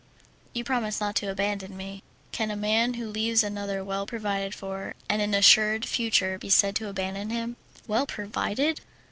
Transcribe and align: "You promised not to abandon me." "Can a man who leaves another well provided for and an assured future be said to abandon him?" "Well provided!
"You 0.53 0.63
promised 0.63 0.99
not 0.99 1.13
to 1.17 1.29
abandon 1.29 1.77
me." 1.77 2.01
"Can 2.31 2.49
a 2.49 2.55
man 2.55 2.95
who 2.95 3.07
leaves 3.07 3.43
another 3.43 3.83
well 3.83 4.07
provided 4.07 4.55
for 4.55 4.95
and 5.07 5.21
an 5.21 5.35
assured 5.35 5.85
future 5.85 6.39
be 6.39 6.49
said 6.49 6.75
to 6.77 6.89
abandon 6.89 7.29
him?" 7.29 7.55
"Well 7.85 8.07
provided! 8.07 8.81